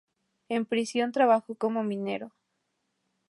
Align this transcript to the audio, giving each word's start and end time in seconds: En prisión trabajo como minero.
En 0.49 0.65
prisión 0.65 1.11
trabajo 1.11 1.53
como 1.53 1.83
minero. 1.83 2.33